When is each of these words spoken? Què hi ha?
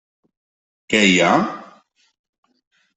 Què 0.95 1.03
hi 1.11 1.15
ha? 1.27 1.31